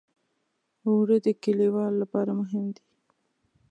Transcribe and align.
اوړه 0.87 1.17
د 1.25 1.27
کليوالو 1.43 1.97
لپاره 2.03 2.31
مهم 2.41 2.65
دي 2.75 2.83